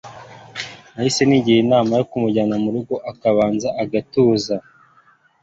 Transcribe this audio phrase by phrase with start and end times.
[0.93, 4.55] nahise nigira inama yo kumufata nkamujyana murugo akabanza agatuza